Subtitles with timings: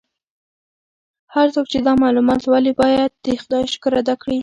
[1.33, 4.37] هر څوک چې دا معلومات لولي باید د خدای شکر ادا کړي.